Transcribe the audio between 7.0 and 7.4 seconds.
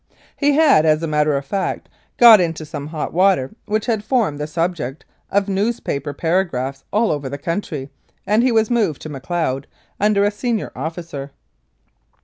over the